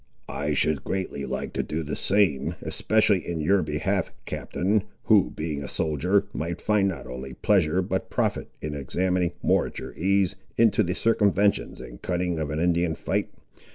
"I 0.29 0.55
should 0.55 0.83
greatly 0.83 1.27
like 1.27 1.53
to 1.53 1.61
do 1.61 1.83
the 1.83 1.95
same; 1.95 2.55
especially 2.63 3.19
in 3.19 3.39
your 3.39 3.61
behalf, 3.61 4.11
Captain, 4.25 4.85
who, 5.03 5.29
being 5.29 5.61
a 5.63 5.67
soldier, 5.69 6.25
might 6.33 6.59
find 6.59 6.87
not 6.87 7.05
only 7.05 7.35
pleasure 7.35 7.83
but 7.83 8.09
profit 8.09 8.49
in 8.63 8.73
examining, 8.73 9.33
more 9.43 9.67
at 9.67 9.77
your 9.77 9.93
ease, 9.93 10.35
into 10.57 10.81
the 10.81 10.95
circumventions 10.95 11.79
and 11.79 12.01
cunning 12.01 12.39
of 12.39 12.49
an 12.49 12.59
Indian 12.59 12.95
fight. 12.95 13.29